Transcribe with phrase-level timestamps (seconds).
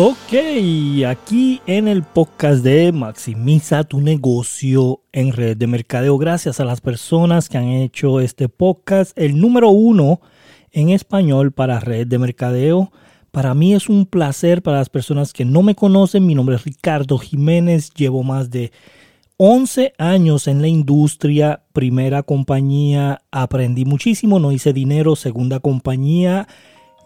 [0.00, 0.32] Ok,
[1.08, 6.16] aquí en el podcast de Maximiza tu negocio en red de mercadeo.
[6.18, 10.20] Gracias a las personas que han hecho este podcast, el número uno
[10.70, 12.92] en español para red de mercadeo.
[13.32, 16.24] Para mí es un placer para las personas que no me conocen.
[16.24, 17.92] Mi nombre es Ricardo Jiménez.
[17.92, 18.70] Llevo más de
[19.36, 21.64] 11 años en la industria.
[21.72, 25.16] Primera compañía, aprendí muchísimo, no hice dinero.
[25.16, 26.46] Segunda compañía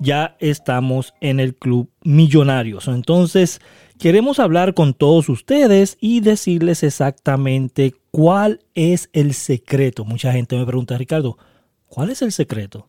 [0.01, 2.88] ya estamos en el Club Millonarios.
[2.88, 3.60] Entonces,
[3.98, 10.05] queremos hablar con todos ustedes y decirles exactamente cuál es el secreto.
[10.05, 11.38] Mucha gente me pregunta, Ricardo,
[11.86, 12.88] ¿cuál es el secreto?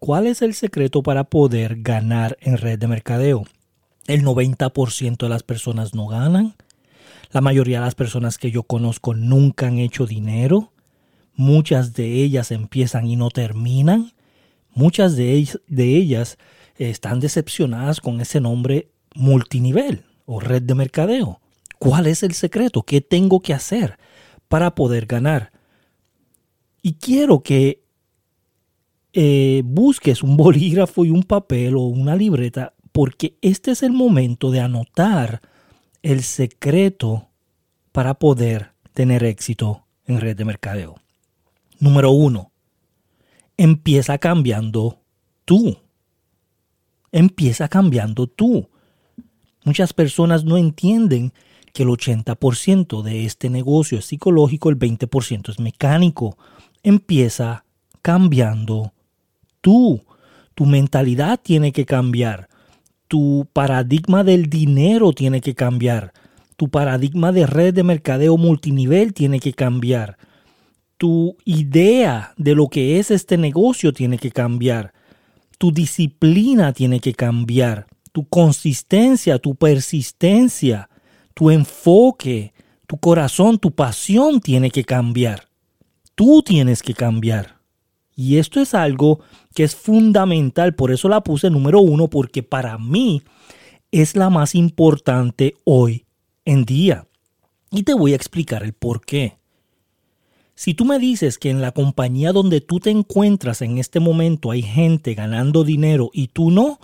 [0.00, 3.44] ¿Cuál es el secreto para poder ganar en red de mercadeo?
[4.06, 6.56] El 90% de las personas no ganan.
[7.30, 10.72] La mayoría de las personas que yo conozco nunca han hecho dinero.
[11.34, 14.13] Muchas de ellas empiezan y no terminan.
[14.74, 16.38] Muchas de, ellas,
[16.76, 21.40] están decepcionadas con ese nombre multinivel o red de mercadeo.
[21.78, 22.82] ¿Cuál es el secreto?
[22.82, 23.98] ¿Qué tengo que hacer
[24.48, 25.52] para poder ganar?
[26.82, 27.84] Y quiero que
[29.12, 34.50] eh, busques un bolígrafo y un papel o una libreta porque este es el momento
[34.50, 35.40] de anotar
[36.02, 37.28] el secreto
[37.92, 40.96] para poder tener éxito en red de mercadeo.
[41.78, 42.52] Número uno,
[43.56, 45.00] empieza cambiando
[45.44, 45.78] tú.
[47.12, 48.68] Empieza cambiando tú.
[49.64, 51.32] Muchas personas no entienden
[51.72, 56.36] que el 80% de este negocio es psicológico, el 20% es mecánico.
[56.82, 57.64] Empieza
[58.02, 58.92] cambiando
[59.60, 60.02] tú.
[60.54, 62.48] Tu mentalidad tiene que cambiar.
[63.08, 66.12] Tu paradigma del dinero tiene que cambiar.
[66.56, 70.16] Tu paradigma de red de mercadeo multinivel tiene que cambiar
[70.96, 74.92] tu idea de lo que es este negocio tiene que cambiar.
[75.58, 77.86] Tu disciplina tiene que cambiar.
[78.12, 80.88] Tu consistencia, tu persistencia,
[81.34, 82.52] tu enfoque,
[82.86, 85.48] tu corazón, tu pasión tiene que cambiar.
[86.14, 87.56] Tú tienes que cambiar.
[88.16, 89.20] Y esto es algo
[89.54, 93.22] que es fundamental, por eso la puse número uno, porque para mí
[93.90, 96.04] es la más importante hoy
[96.44, 97.06] en día.
[97.70, 99.38] Y te voy a explicar el por qué.
[100.54, 104.50] Si tú me dices que en la compañía donde tú te encuentras en este momento
[104.50, 106.78] hay gente ganando dinero y tú no,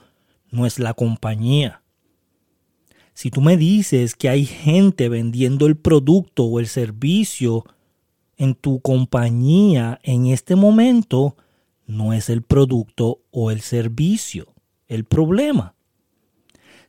[0.51, 1.83] no es la compañía.
[3.15, 7.65] Si tú me dices que hay gente vendiendo el producto o el servicio
[8.37, 11.37] en tu compañía en este momento,
[11.87, 14.55] no es el producto o el servicio
[14.91, 15.75] el problema.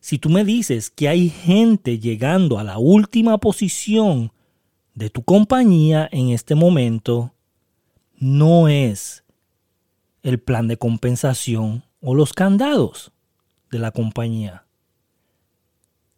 [0.01, 4.33] Si tú me dices que hay gente llegando a la última posición
[4.93, 7.33] de tu compañía en este momento
[8.17, 9.23] no es
[10.23, 13.11] el plan de compensación o los candados
[13.71, 14.65] de la compañía.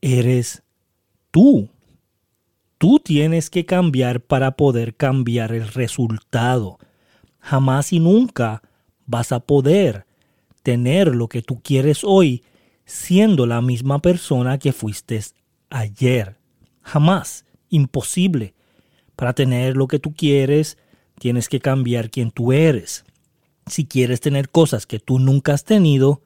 [0.02, 0.64] Eres
[1.32, 1.70] tú.
[2.78, 6.80] Tú tienes que cambiar para poder cambiar el resultado.
[7.40, 8.62] Jamás y nunca
[9.06, 10.06] vas a poder
[10.64, 12.44] tener lo que tú quieres hoy
[12.86, 15.22] siendo la misma persona que fuiste
[15.70, 16.38] ayer.
[16.82, 17.46] Jamás.
[17.70, 18.54] Imposible.
[19.16, 20.78] Para tener lo que tú quieres,
[21.20, 23.06] tienes que cambiar quién tú eres.
[23.68, 26.22] Si quieres tener cosas que tú nunca has tenido,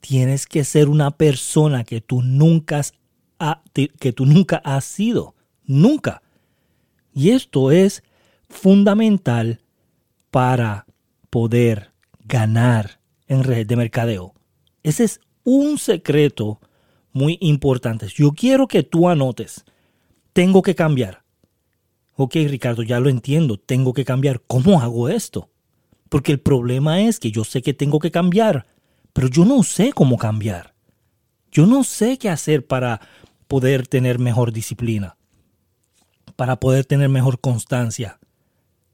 [0.00, 2.92] tienes que ser una persona que tú nunca has,
[3.98, 5.34] que tú nunca has sido.
[5.64, 6.22] Nunca.
[7.14, 8.02] Y esto es
[8.48, 9.60] fundamental
[10.30, 10.86] para
[11.30, 11.92] poder
[12.24, 14.34] ganar en red de mercadeo.
[14.82, 16.60] Ese es un secreto
[17.12, 18.08] muy importante.
[18.08, 19.64] Yo quiero que tú anotes.
[20.32, 21.21] Tengo que cambiar
[22.16, 24.40] ok Ricardo, ya lo entiendo, tengo que cambiar.
[24.46, 25.50] ¿Cómo hago esto?
[26.08, 28.66] Porque el problema es que yo sé que tengo que cambiar,
[29.12, 30.74] pero yo no sé cómo cambiar.
[31.50, 33.00] Yo no sé qué hacer para
[33.48, 35.16] poder tener mejor disciplina,
[36.36, 38.18] para poder tener mejor constancia,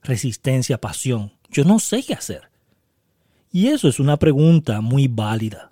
[0.03, 1.33] resistencia, pasión.
[1.51, 2.51] Yo no sé qué hacer.
[3.51, 5.71] Y eso es una pregunta muy válida.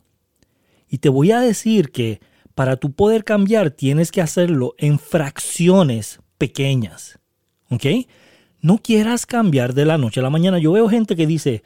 [0.89, 2.21] Y te voy a decir que
[2.55, 7.19] para tú poder cambiar tienes que hacerlo en fracciones pequeñas.
[7.71, 7.85] ¿Ok?
[8.61, 10.59] No quieras cambiar de la noche a la mañana.
[10.59, 11.63] Yo veo gente que dice,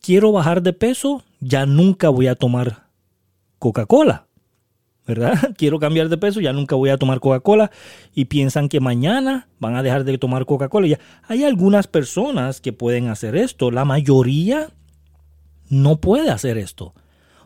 [0.00, 2.86] quiero bajar de peso, ya nunca voy a tomar
[3.58, 4.26] Coca-Cola.
[5.06, 5.54] ¿Verdad?
[5.56, 7.70] Quiero cambiar de peso, ya nunca voy a tomar Coca-Cola.
[8.12, 10.98] Y piensan que mañana van a dejar de tomar Coca-Cola.
[11.28, 13.70] Hay algunas personas que pueden hacer esto.
[13.70, 14.70] La mayoría
[15.68, 16.92] no puede hacer esto.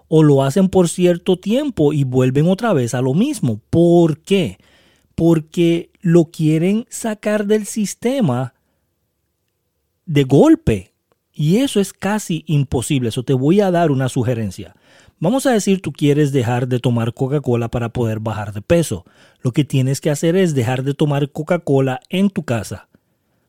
[0.08, 3.60] O lo hacen por cierto tiempo y vuelven otra vez a lo mismo.
[3.70, 4.58] ¿Por qué?
[5.20, 8.54] Porque lo quieren sacar del sistema
[10.06, 10.94] de golpe.
[11.30, 13.10] Y eso es casi imposible.
[13.10, 14.74] Eso te voy a dar una sugerencia.
[15.18, 19.04] Vamos a decir tú quieres dejar de tomar Coca-Cola para poder bajar de peso.
[19.42, 22.88] Lo que tienes que hacer es dejar de tomar Coca-Cola en tu casa.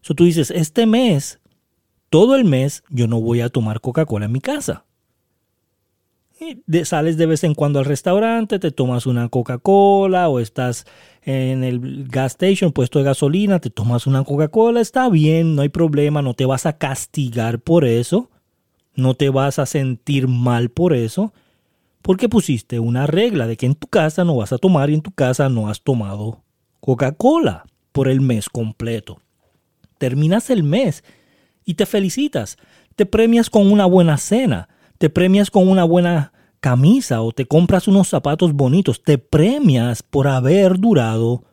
[0.02, 1.40] So tú dices, este mes,
[2.10, 4.84] todo el mes, yo no voy a tomar Coca-Cola en mi casa.
[6.44, 10.88] Y sales de vez en cuando al restaurante, te tomas una Coca-Cola o estás
[11.22, 15.70] en el gas station, puesto de gasolina, te tomas una Coca-Cola, está bien, no hay
[15.70, 18.32] problema, no te vas a castigar por eso,
[18.96, 21.32] no te vas a sentir mal por eso
[22.02, 25.02] porque pusiste una regla de que en tu casa no vas a tomar y en
[25.02, 26.42] tu casa no has tomado
[26.80, 29.20] Coca-Cola por el mes completo.
[30.00, 31.04] Terminas el mes
[31.66, 32.58] y te felicitas,
[32.96, 34.70] te premias con una buena cena,
[35.02, 40.28] te premias con una buena camisa o te compras unos zapatos bonitos, te premias por
[40.28, 41.44] haber durado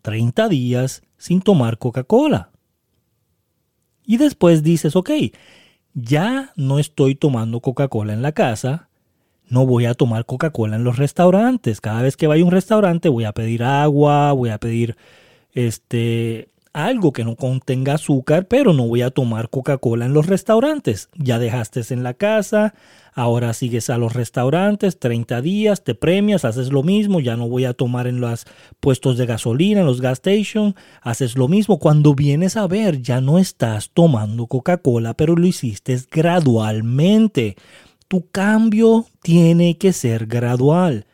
[0.00, 2.50] 30 días sin tomar Coca-Cola.
[4.06, 5.10] Y después dices, ok,
[5.92, 8.88] ya no estoy tomando Coca-Cola en la casa,
[9.50, 11.82] no voy a tomar Coca-Cola en los restaurantes.
[11.82, 14.96] Cada vez que vaya a un restaurante voy a pedir agua, voy a pedir
[15.52, 21.08] este algo que no contenga azúcar, pero no voy a tomar Coca-Cola en los restaurantes.
[21.14, 22.74] Ya dejaste en la casa,
[23.14, 27.64] ahora sigues a los restaurantes, 30 días, te premias, haces lo mismo, ya no voy
[27.64, 28.46] a tomar en los
[28.80, 31.78] puestos de gasolina, en los gas stations, haces lo mismo.
[31.78, 37.54] Cuando vienes a ver, ya no estás tomando Coca-Cola, pero lo hiciste gradualmente.
[38.08, 41.06] Tu cambio tiene que ser gradual.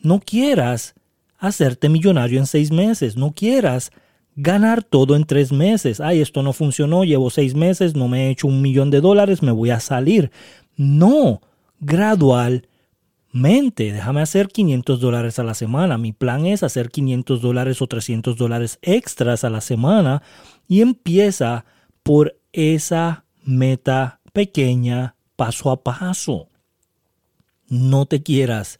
[0.00, 0.94] No quieras
[1.38, 3.92] hacerte millonario en seis meses, no quieras
[4.36, 6.00] ganar todo en tres meses.
[6.00, 9.42] Ay, esto no funcionó, llevo seis meses, no me he hecho un millón de dólares,
[9.42, 10.30] me voy a salir.
[10.76, 11.40] No,
[11.80, 12.72] gradualmente.
[13.92, 15.98] Déjame hacer 500 dólares a la semana.
[15.98, 20.22] Mi plan es hacer 500 dólares o 300 dólares extras a la semana
[20.68, 21.64] y empieza
[22.02, 26.48] por esa meta pequeña paso a paso.
[27.68, 28.78] No te quieras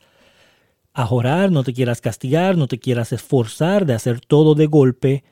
[0.92, 5.24] ajorar, no te quieras castigar, no te quieras esforzar de hacer todo de golpe,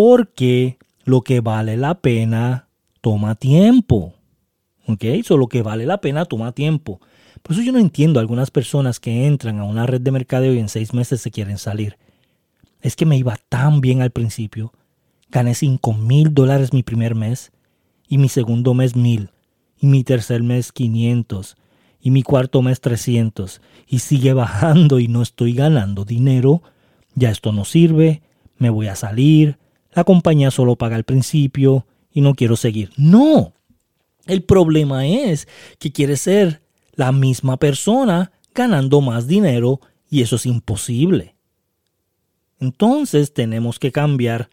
[0.00, 2.68] porque lo que vale la pena
[3.00, 4.14] toma tiempo.
[4.86, 5.02] ¿Ok?
[5.02, 7.00] Eso lo que vale la pena toma tiempo.
[7.42, 10.54] Por eso yo no entiendo a algunas personas que entran a una red de mercadeo
[10.54, 11.98] y en seis meses se quieren salir.
[12.80, 14.72] Es que me iba tan bien al principio.
[15.32, 17.50] Gané 5 mil dólares mi primer mes
[18.06, 19.30] y mi segundo mes mil
[19.80, 21.56] y mi tercer mes 500
[22.00, 26.62] y mi cuarto mes 300 y sigue bajando y no estoy ganando dinero,
[27.16, 28.22] ya esto no sirve,
[28.58, 29.58] me voy a salir,
[29.92, 32.90] la compañía solo paga al principio y no quiero seguir.
[32.96, 33.54] No,
[34.26, 35.48] el problema es
[35.78, 36.62] que quieres ser
[36.94, 39.80] la misma persona ganando más dinero
[40.10, 41.34] y eso es imposible.
[42.60, 44.50] Entonces tenemos que cambiar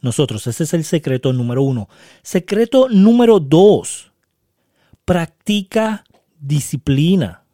[0.00, 0.46] nosotros.
[0.46, 1.88] Ese es el secreto número uno.
[2.22, 4.12] Secreto número dos
[5.06, 6.04] practica
[6.38, 7.44] disciplina.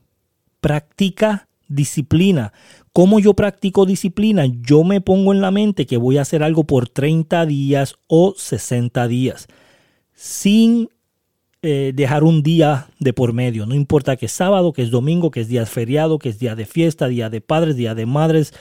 [0.61, 2.53] Practica disciplina.
[2.93, 4.45] ¿Cómo yo practico disciplina?
[4.47, 8.35] Yo me pongo en la mente que voy a hacer algo por 30 días o
[8.37, 9.49] 60 días,
[10.13, 10.91] sin
[11.63, 13.65] eh, dejar un día de por medio.
[13.65, 16.55] No importa que es sábado, que es domingo, que es día feriado, que es día
[16.55, 18.53] de fiesta, día de padres, día de madres,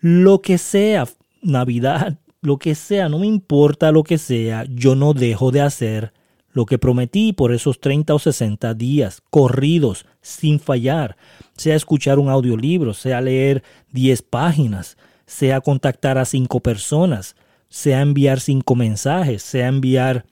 [0.00, 1.08] lo que sea,
[1.42, 6.12] Navidad, lo que sea, no me importa lo que sea, yo no dejo de hacer
[6.54, 11.16] lo que prometí por esos 30 o 60 días corridos sin fallar,
[11.56, 14.96] sea escuchar un audiolibro, sea leer 10 páginas,
[15.26, 17.34] sea contactar a 5 personas,
[17.68, 20.26] sea enviar 5 mensajes, sea enviar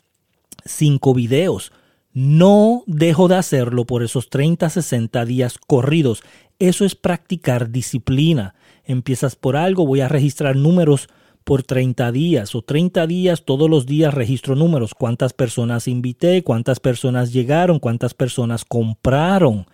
[0.65, 1.73] 5 videos.
[2.13, 6.23] No dejo de hacerlo por esos 30, 60 días corridos.
[6.61, 8.55] Eso es practicar disciplina.
[8.85, 11.09] Empiezas por algo, voy a registrar números
[11.43, 16.81] por 30 días o 30 días todos los días registro números, cuántas personas invité, cuántas
[16.81, 19.67] personas llegaron, cuántas personas compraron.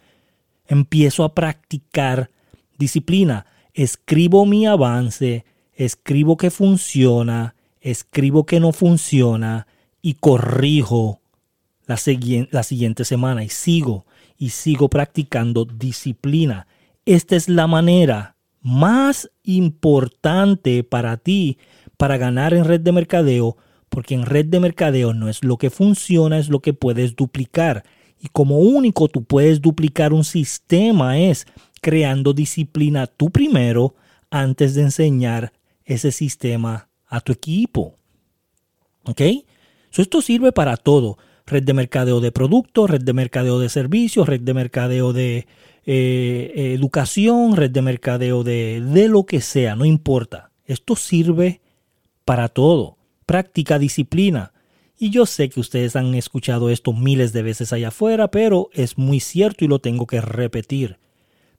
[0.67, 2.31] Empiezo a practicar
[2.79, 5.45] disciplina, escribo mi avance,
[5.75, 9.67] escribo que funciona, escribo que no funciona
[10.03, 11.21] y corrijo
[11.87, 11.99] la,
[12.51, 14.07] la siguiente semana y sigo
[14.39, 16.67] y sigo practicando disciplina.
[17.05, 18.37] Esta es la manera
[18.69, 21.59] más importante para ti
[21.97, 23.57] para ganar en red de mercadeo,
[23.89, 27.85] porque en red de mercadeo no es lo que funciona, es lo que puedes duplicar.
[28.21, 31.47] Y como único tú puedes duplicar un sistema es
[31.81, 33.95] creando disciplina tú primero
[34.31, 35.53] antes de enseñar
[35.85, 37.97] ese sistema a tu equipo.
[39.05, 39.23] ¿Ok?
[39.97, 41.19] esto sirve para todo.
[41.49, 45.47] Red de mercadeo de productos, red de mercadeo de servicios, red de mercadeo de
[45.87, 50.51] eh, educación, red de mercadeo de, de lo que sea, no importa.
[50.67, 51.63] Esto sirve
[52.27, 52.99] para todo.
[53.25, 54.53] Práctica disciplina.
[54.99, 58.99] Y yo sé que ustedes han escuchado esto miles de veces allá afuera, pero es
[58.99, 60.99] muy cierto y lo tengo que repetir.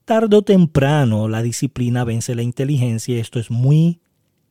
[0.06, 3.20] tarde o temprano la disciplina vence la inteligencia.
[3.20, 4.02] Esto es muy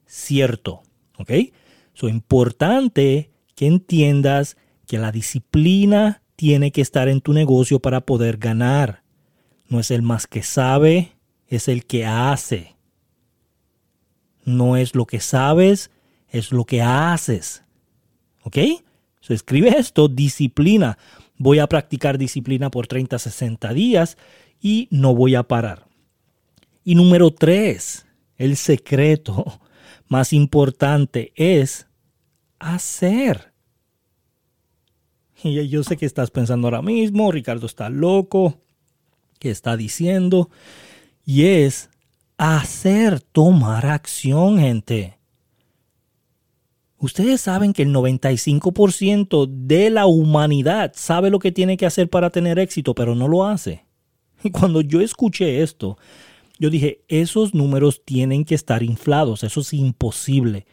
[0.07, 0.83] cierto.
[1.19, 1.31] ¿Ok?
[1.31, 4.57] Es importante que entiendas
[4.89, 9.03] que la disciplina tiene que estar en tu negocio para poder ganar.
[9.69, 11.13] No es el más que sabe,
[11.47, 12.75] es el que hace.
[14.45, 15.91] No es lo que sabes,
[16.31, 17.63] es lo que haces.
[18.43, 18.57] ¿Ok?
[19.21, 20.97] So, escribe esto, disciplina.
[21.37, 24.17] Voy a practicar disciplina por 30, 60 días
[24.61, 25.87] y no voy a parar.
[26.83, 28.07] Y número tres,
[28.39, 29.61] el secreto
[30.09, 31.87] más importante es
[32.59, 33.48] hacer.
[35.45, 38.59] Y yo sé que estás pensando ahora mismo, Ricardo está loco,
[39.39, 40.51] ¿qué está diciendo?
[41.25, 41.91] Y es
[42.37, 45.19] hacer, tomar acción, gente.
[46.99, 52.31] Ustedes saben que el 95% de la humanidad sabe lo que tiene que hacer para
[52.31, 53.85] tener éxito, pero no lo hace.
[54.45, 55.99] Y cuando yo escuché esto,
[56.61, 60.65] yo dije, esos números tienen que estar inflados, eso es imposible.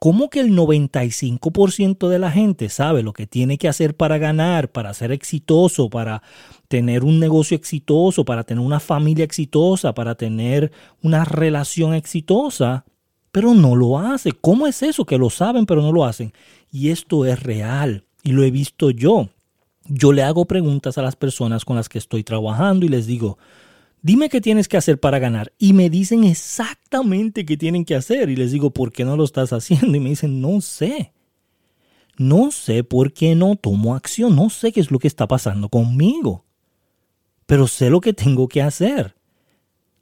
[0.00, 4.70] ¿Cómo que el 95% de la gente sabe lo que tiene que hacer para ganar,
[4.70, 6.22] para ser exitoso, para
[6.68, 10.70] tener un negocio exitoso, para tener una familia exitosa, para tener
[11.02, 12.84] una relación exitosa,
[13.32, 14.30] pero no lo hace?
[14.32, 16.32] ¿Cómo es eso que lo saben pero no lo hacen?
[16.70, 19.30] Y esto es real y lo he visto yo.
[19.86, 23.38] Yo le hago preguntas a las personas con las que estoy trabajando y les digo,
[24.02, 25.52] dime qué tienes que hacer para ganar.
[25.58, 28.30] Y me dicen exactamente qué tienen que hacer.
[28.30, 29.96] Y les digo, ¿por qué no lo estás haciendo?
[29.96, 31.12] Y me dicen, no sé.
[32.16, 34.34] No sé por qué no tomo acción.
[34.34, 36.44] No sé qué es lo que está pasando conmigo.
[37.46, 39.14] Pero sé lo que tengo que hacer.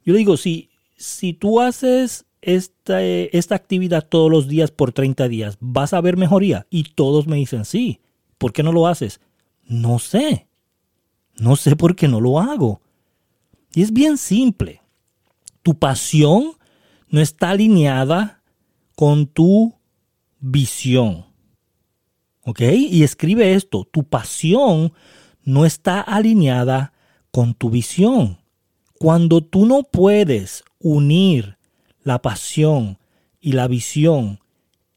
[0.03, 5.27] Yo le digo, si, si tú haces esta, esta actividad todos los días por 30
[5.27, 6.65] días, ¿vas a ver mejoría?
[6.69, 7.99] Y todos me dicen, sí.
[8.37, 9.19] ¿Por qué no lo haces?
[9.65, 10.47] No sé.
[11.37, 12.81] No sé por qué no lo hago.
[13.77, 14.81] Y es bien simple.
[15.61, 16.53] Tu pasión
[17.09, 18.41] no está alineada
[18.95, 19.75] con tu
[20.39, 21.27] visión.
[22.43, 22.61] ¿Ok?
[22.61, 23.83] Y escribe esto.
[23.83, 24.93] Tu pasión
[25.43, 26.91] no está alineada
[27.29, 28.39] con tu visión.
[28.97, 31.59] Cuando tú no puedes unir
[32.01, 32.97] la pasión
[33.39, 34.39] y la visión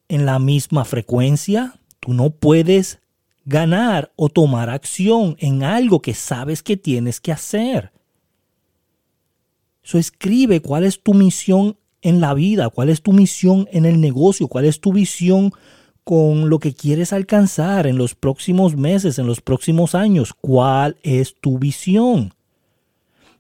[0.08, 2.98] en la misma frecuencia, tú no puedes
[3.44, 7.92] ganar o tomar acción en algo que sabes que tienes que hacer
[9.98, 14.48] escribe cuál es tu misión en la vida, cuál es tu misión en el negocio,
[14.48, 15.52] cuál es tu visión
[16.04, 20.32] con lo que quieres alcanzar en los próximos meses, en los próximos años.
[20.32, 22.34] ¿Cuál es tu visión?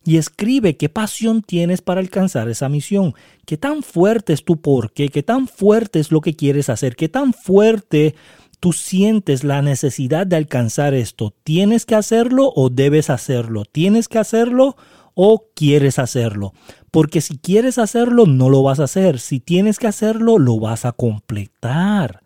[0.04, 3.14] Y escribe qué pasión tienes para alcanzar esa misión,
[3.44, 7.08] qué tan fuerte es tu porqué, qué tan fuerte es lo que quieres hacer, qué
[7.08, 8.14] tan fuerte
[8.60, 11.34] tú sientes la necesidad de alcanzar esto.
[11.44, 13.64] ¿Tienes que hacerlo o debes hacerlo?
[13.64, 14.76] ¿Tienes que hacerlo
[15.22, 16.54] o quieres hacerlo.
[16.90, 19.20] Porque si quieres hacerlo, no lo vas a hacer.
[19.20, 22.22] Si tienes que hacerlo, lo vas a completar.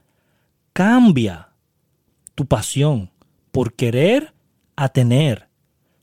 [0.72, 1.48] Cambia
[2.36, 3.10] tu pasión
[3.50, 4.32] por querer
[4.76, 5.48] a tener.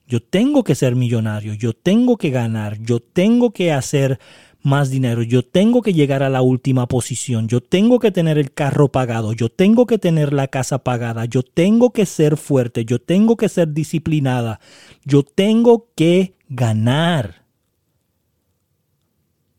[0.06, 4.20] Yo tengo que ser millonario, yo tengo que ganar, yo tengo que hacer
[4.64, 8.52] más dinero, yo tengo que llegar a la última posición, yo tengo que tener el
[8.52, 13.00] carro pagado, yo tengo que tener la casa pagada, yo tengo que ser fuerte, yo
[13.00, 14.60] tengo que ser disciplinada,
[15.04, 17.46] yo tengo que ganar.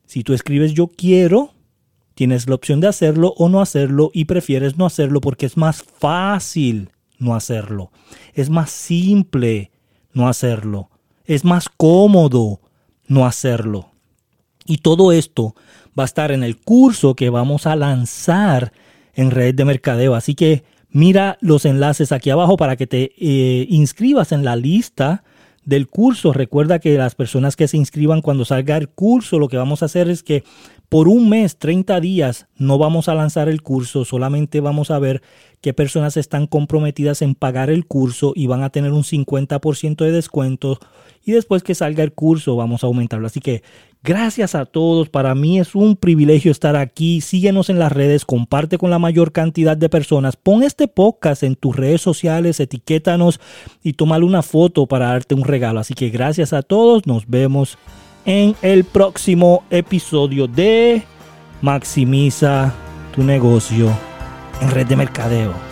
[0.06, 1.52] Si tú escribes yo quiero,
[2.14, 5.82] tienes la opción de hacerlo o no hacerlo y prefieres no hacerlo porque es más
[5.82, 7.90] fácil no hacerlo.
[8.35, 9.71] Es más simple
[10.12, 10.90] no hacerlo.
[11.25, 12.61] Es más cómodo
[13.06, 13.91] no hacerlo.
[14.66, 15.54] Y todo esto
[15.99, 18.73] va a estar en el curso que vamos a lanzar
[19.14, 20.14] en red de mercadeo.
[20.14, 25.25] Así que mira los enlaces aquí abajo para que te eh, inscribas en la lista
[25.64, 26.33] del curso.
[26.33, 29.87] Recuerda que las personas que se inscriban cuando salga el curso, lo que vamos a
[29.87, 30.45] hacer es que
[30.88, 35.23] por un mes, 30 días, no vamos a lanzar el curso, solamente vamos a ver
[35.62, 40.12] qué personas están comprometidas en pagar el curso y van a tener un 50% de
[40.12, 40.78] descuento.
[41.25, 43.26] Y después que salga el curso, vamos a aumentarlo.
[43.26, 43.62] Así que
[44.04, 47.21] Gracias a todos, para mí es un privilegio estar aquí.
[47.21, 50.35] Síguenos en las redes, comparte con la mayor cantidad de personas.
[50.35, 53.38] Pon este podcast en tus redes sociales, etiquétanos
[53.80, 55.78] y tómale una foto para darte un regalo.
[55.78, 57.78] Así que gracias a todos, nos vemos
[58.25, 61.04] en el próximo episodio de
[61.61, 62.75] Maximiza
[63.14, 63.88] tu negocio
[64.61, 65.71] en red de mercadeo.